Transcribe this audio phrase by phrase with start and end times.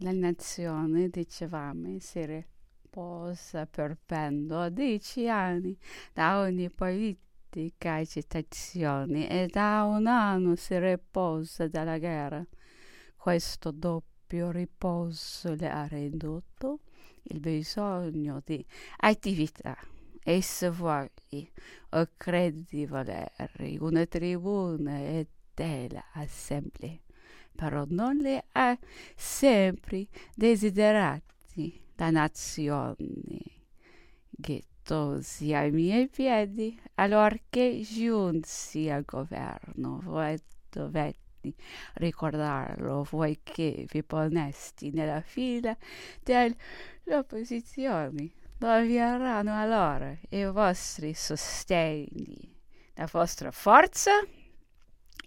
[0.00, 5.76] La nazione, dicevamo, si riposa per pendo dieci anni
[6.12, 12.46] da ogni politica agitazione e da un anno si riposa dalla guerra.
[13.16, 16.78] Questo doppio riposo le ha ridotto
[17.24, 18.64] il bisogno di
[18.98, 19.76] attività
[20.22, 21.10] e se vuoi
[21.90, 23.32] o credi di volere
[23.80, 27.00] una tribuna e dell'assemblea
[27.58, 28.78] però non le ha
[29.16, 30.06] sempre
[30.36, 32.94] desiderati la nazione.
[34.30, 40.38] Ghettosi ai miei piedi allorché giunsi al governo voi
[40.70, 41.52] dovetti
[41.94, 45.76] ricordarlo voi che vi ponesti nella fila
[46.22, 46.54] delle
[47.06, 52.54] opposizioni dove erano allora i vostri sostegni.
[52.94, 54.12] La vostra forza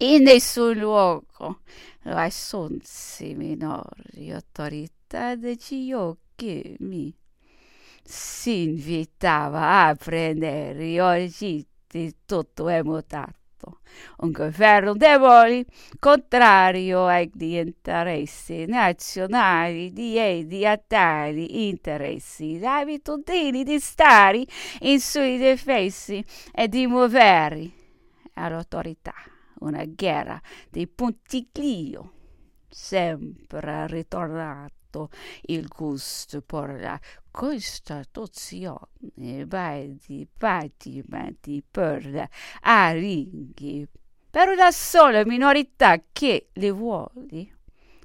[0.02, 1.62] in nessun luogo.
[2.04, 5.36] Assunsi minori autorità
[6.36, 7.16] che mi
[8.04, 11.66] si invitava a prendere oggi
[12.26, 13.82] tutto è mutato.
[14.18, 15.66] Un governo debole,
[16.00, 24.44] contrario agli interessi nazionali di, di a tali interessi, le abitudini di stare
[24.80, 27.70] in sui difesi e di muovere
[28.34, 29.14] all'autorità
[29.62, 32.14] una guerra di puntiglio.
[32.68, 35.10] Sempre ritornato
[35.44, 42.30] il gusto per la Costituzione, vai di patimenti per
[42.62, 43.88] aringhi,
[44.30, 47.58] per una sola minorità che li vuole.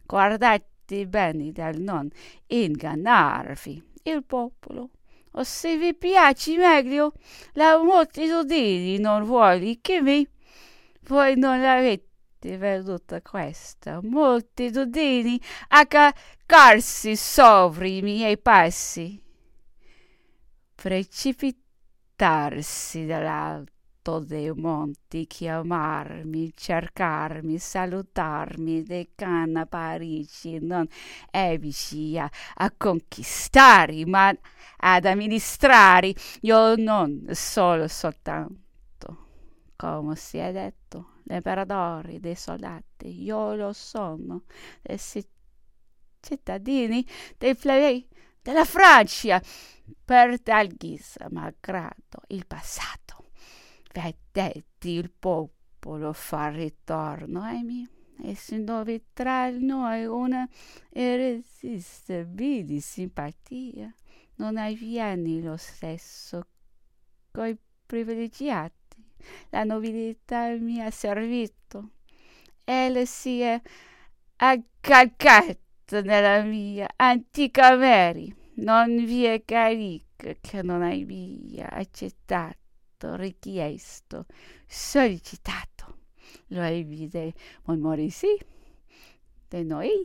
[0.05, 2.09] Guardate bene dal non
[2.47, 4.91] ingannarvi il popolo.
[5.33, 7.13] O se vi piace meglio,
[7.53, 10.27] la moltitudine non vuole che mi
[11.07, 14.01] voi non avete veduta questa.
[14.03, 19.23] Moltitudini a caccarsi sopra i miei passi.
[20.75, 30.87] Precipitarsi dall'alto dei monti chiamarmi cercarmi salutarmi dei canna Parigi non
[31.29, 34.33] ebici a, a conquistare ma
[34.77, 38.66] ad amministrare io non solo soltanto
[39.77, 44.45] come si è detto, l'imperatore dei soldati, io lo sono,
[44.83, 44.99] dei
[46.21, 47.07] cittadini,
[47.37, 48.09] dei plebei
[48.43, 49.41] della Francia,
[50.05, 53.31] per tal guisa, malgrado il passato.
[53.93, 57.89] Vedetti il popolo far ritorno ai miei
[58.23, 60.49] e si dove tra noi una
[60.93, 63.95] irresistibile simpatia.
[64.37, 66.47] Non avviene lo stesso
[67.31, 68.86] coi privilegiati
[69.51, 71.91] la nobiltà mi ha servito.
[72.65, 73.61] Ella si è
[74.37, 78.35] accalcata nella mia antica Mary.
[78.55, 84.27] Non vi è carica che non abbia accettato, richiesto,
[84.67, 85.99] sollecitato.
[86.49, 87.33] Lo ebbi dei
[87.65, 88.37] Montmorency,
[89.49, 90.03] dei Noël,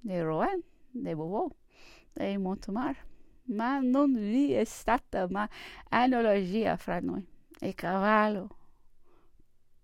[0.00, 1.50] dei Rouen, dei Beauvoir,
[2.12, 2.96] dei Montemar,
[3.44, 5.48] ma non vi è stata mai
[5.88, 7.26] analogia fra noi.
[7.60, 8.56] Il cavallo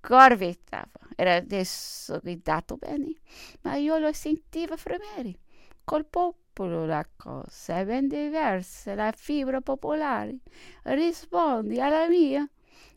[0.01, 3.15] corvettava, era adesso guidato bene,
[3.63, 5.39] ma io lo sentivo fremere.
[5.83, 10.37] Col popolo la cosa è ben diversa, la fibra popolare
[10.85, 12.49] risponde alla mia.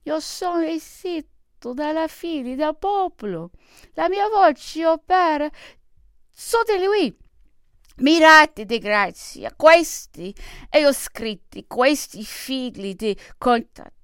[0.04, 3.52] Io sono esito dalla figlia del popolo,
[3.94, 5.50] la mia voce opera
[6.30, 7.18] su di lui.
[8.00, 10.36] Mirate di grazia, questi
[10.70, 13.18] e ho scritti, questi figli di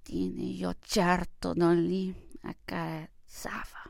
[0.03, 3.89] contadini, io certo non li accarezzava,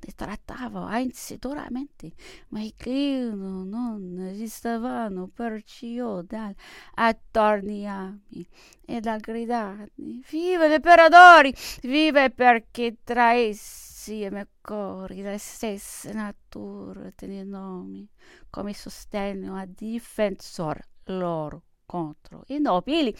[0.00, 2.12] li trattavo anzi duramente,
[2.48, 6.54] ma i clienti non restavano perciò dal
[6.94, 8.46] attorniarmi
[8.84, 17.12] e dal gridarmi viva l'imperatore, viva perché tra essi e me cori le stesse nature
[17.16, 18.08] dei nomi
[18.50, 23.14] come sostegno a difensor loro contro i nobili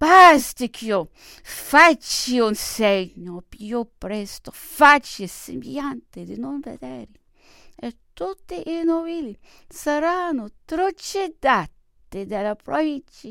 [0.00, 7.10] Pasticchio, facci un segno più presto, facci sembiante di non vedere,
[7.76, 9.38] e tutti i nobili
[9.68, 13.28] saranno trocedati dalla provincia,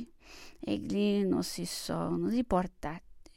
[0.60, 3.32] e lì non si sono riportati.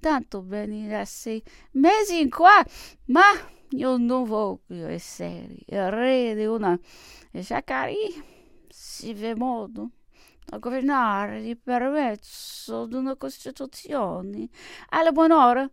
[0.00, 1.42] Tanto venire sei
[1.72, 2.64] mesi in qua,
[3.08, 3.32] ma
[3.72, 6.80] io non voglio essere il re di una
[7.32, 7.96] Jacari,
[8.66, 9.90] si vede modo
[10.50, 11.56] a governare di
[12.96, 14.48] una Costituzione
[14.88, 15.68] alla buon'ora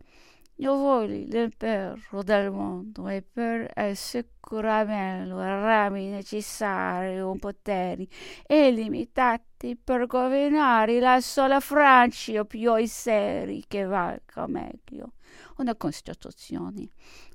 [0.58, 8.08] io voglio l'impero del mondo e per assicurarmelo rami necessari o poteri
[8.46, 15.12] illimitati per governare la sola Francia più seri che valga meglio.
[15.58, 16.88] Una Costituzione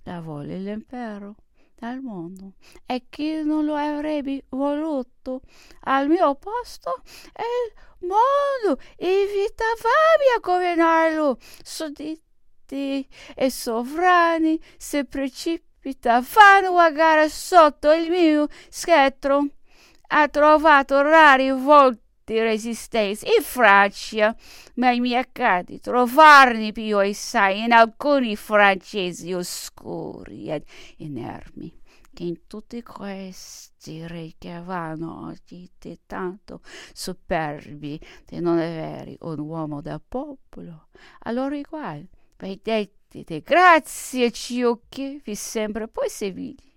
[0.04, 1.36] la vuole l'impero
[1.82, 2.54] del mondo
[2.86, 5.42] e chi non lo avrebbe voluto
[5.86, 7.02] al mio posto
[7.34, 11.38] è il mondo invitavami a governarlo.
[11.64, 19.48] Sudditi e sovrani si precipitavano a gara sotto il mio schettro
[20.14, 21.50] ha trovato rari
[22.22, 23.26] volti resistenza.
[23.26, 24.36] In Francia,
[24.76, 30.64] ma mi accade trovarne più assai in alcuni francesi oscuri ed
[30.98, 31.80] inermi
[32.14, 35.70] che in tutti questi re che vanno oggi
[36.06, 36.62] tanto
[36.94, 40.88] superbi di non avere un uomo da popolo.
[41.20, 42.08] A loro uguale
[42.38, 46.70] vedete grazie ciocchi vi sembra possibile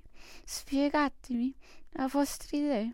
[0.47, 1.55] spiegatemi
[1.93, 2.93] la vostra idea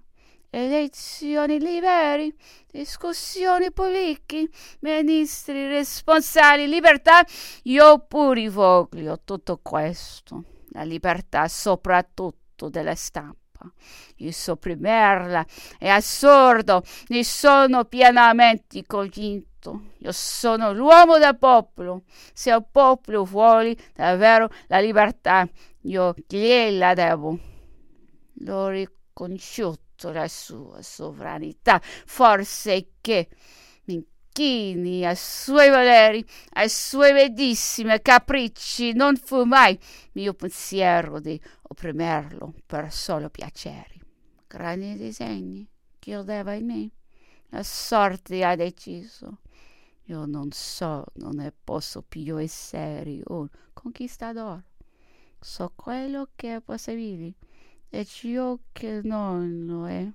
[0.50, 2.34] elezioni liberi,
[2.70, 4.48] discussioni politiche,
[4.80, 7.24] ministri responsabili, libertà.
[7.64, 13.38] Io pure voglio tutto questo, la libertà soprattutto della stampa.
[14.16, 15.44] Il sopprimerla
[15.78, 19.48] è assurdo, ne sono pienamente convinto.
[19.98, 22.04] Io sono l'uomo del popolo.
[22.32, 25.46] Se il popolo vuole davvero la libertà,
[25.82, 27.38] io gliela devo.
[28.42, 33.28] L'ho riconosciuto la sua sovranità, forse che
[33.84, 34.04] mi
[34.40, 36.24] inchini ai suoi voleri,
[36.54, 39.78] ai suoi medissimi capricci, non fu mai
[40.12, 44.00] mio pensiero di opprimerlo per solo piaceri.
[44.46, 45.68] Grandi disegni
[45.98, 46.90] chiudeva in me,
[47.50, 49.40] la sorte ha deciso.
[50.04, 54.62] Io non so, non ne posso più essere un conquistador.
[55.38, 57.34] So quello che è possibile
[57.90, 60.08] e ciò che non lo è,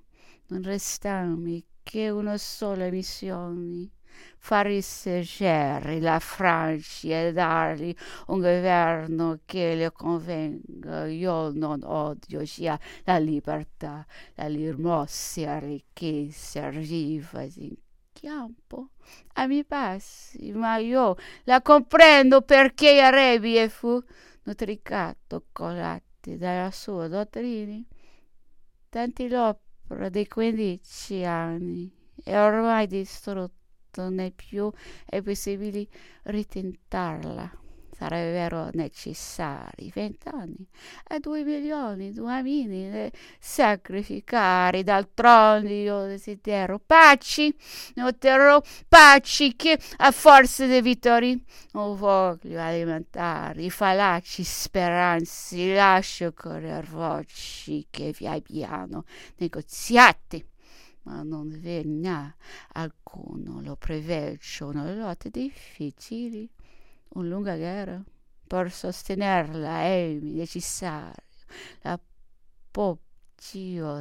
[0.48, 3.90] non restami che una sola missione,
[4.38, 7.94] far risorgere la Francia e dargli
[8.28, 11.06] un governo che le convenga.
[11.06, 17.74] Io non odio sia la libertà, la rimossia ricchezza arriva in
[18.12, 18.88] campo
[19.34, 24.02] a mi passi, ma io la comprendo perché Arabia fu
[24.44, 26.00] nutricato con la
[26.34, 27.80] dalla sua dottrina,
[28.88, 31.90] tanti l'opera di 15 anni
[32.24, 34.70] è ormai distrutto, né più
[35.04, 35.86] è possibile
[36.24, 37.64] ritentarla
[37.96, 40.68] sarebbero necessari vent'anni
[41.08, 43.08] e due milioni di uomini da
[43.38, 47.54] sacrificare d'altronde io desidero paci
[47.98, 51.40] otterrò paci che a forza di vittorie
[51.72, 59.04] non voglio alimentare i fallaci speranze lascio correre voci che vi abbiano
[59.36, 60.44] negoziati
[61.04, 62.34] ma non ve n'ha
[62.72, 66.48] alcuno lo preveggio una lotta difficile
[67.10, 68.02] una lunga guerra?
[68.46, 71.24] Per sostenerla è necessario.
[71.82, 73.00] L'appoggio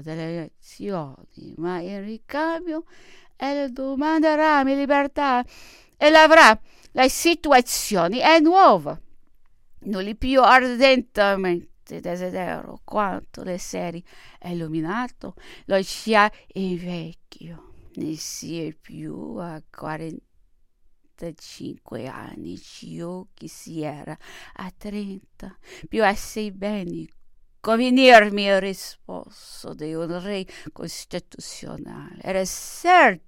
[0.02, 2.86] delle nazioni, ma in ricambio
[3.36, 5.44] ella domanderà mia libertà.
[5.98, 6.60] E l'avrà.
[6.92, 9.00] La situazione è nuova,
[9.80, 14.04] non li più ardentemente desidero quanto le seri.
[14.44, 15.36] Illuminato,
[15.66, 20.25] lo sia invecchio, ne sia più a quaranta
[21.16, 24.18] 35 anni, io che si era?
[24.56, 25.58] A 30,
[25.88, 27.08] più assai bene
[27.66, 32.22] convenirmi risposto di un re costituzionale.
[32.22, 33.24] Era certo,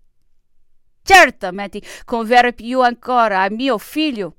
[1.01, 4.36] certamente converre più ancora a mio figlio